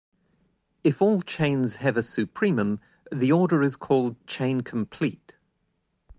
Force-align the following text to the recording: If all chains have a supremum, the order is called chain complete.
If 0.83 0.99
all 0.99 1.21
chains 1.21 1.75
have 1.75 1.95
a 1.95 1.99
supremum, 2.01 2.79
the 3.11 3.31
order 3.31 3.61
is 3.61 3.75
called 3.75 4.15
chain 4.25 4.61
complete. 4.61 5.35